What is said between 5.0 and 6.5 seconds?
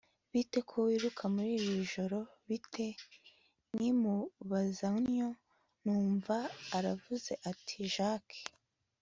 ntyo, numva